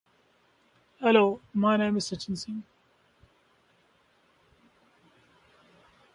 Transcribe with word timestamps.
The 0.99 1.11
name 1.11 1.41
means 1.93 2.09
"bitter 2.09 2.19
gin" 2.33 2.35
in 2.47 2.55
Malay. 2.63 2.63